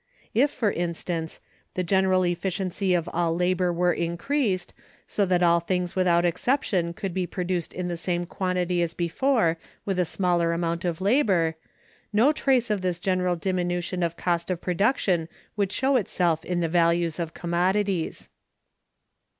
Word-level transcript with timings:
If, 0.33 0.49
for 0.49 0.71
instance, 0.71 1.41
the 1.75 1.83
general 1.83 2.23
efficiency 2.23 2.95
of 2.95 3.07
all 3.13 3.35
labor 3.35 3.71
were 3.71 3.93
increased, 3.93 4.73
so 5.05 5.27
that 5.27 5.43
all 5.43 5.59
things 5.59 5.95
without 5.95 6.25
exception 6.25 6.91
could 6.93 7.13
be 7.13 7.27
produced 7.27 7.71
in 7.71 7.87
the 7.87 7.95
same 7.95 8.25
quantity 8.25 8.81
as 8.81 8.95
before 8.95 9.59
with 9.85 9.99
a 9.99 10.05
smaller 10.05 10.53
amount 10.53 10.85
of 10.85 11.01
labor, 11.01 11.55
no 12.11 12.31
trace 12.31 12.71
of 12.71 12.81
this 12.81 12.99
general 12.99 13.35
diminution 13.35 14.01
of 14.01 14.17
cost 14.17 14.49
of 14.49 14.59
production 14.59 15.29
would 15.55 15.71
show 15.71 15.97
itself 15.97 16.43
in 16.43 16.61
the 16.61 16.67
values 16.67 17.19
of 17.19 17.35
commodities. 17.35 18.27